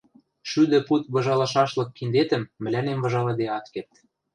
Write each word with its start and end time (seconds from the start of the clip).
шӱдӹ 0.49 0.79
пуд 0.87 1.03
выжалышашлык 1.13 1.89
киндетӹм 1.97 2.43
мӹлӓнем 2.63 2.97
выжалыде 3.03 3.45
ат 3.57 3.65
керд. 3.73 3.93